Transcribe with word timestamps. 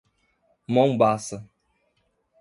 Mombaça 0.67 1.45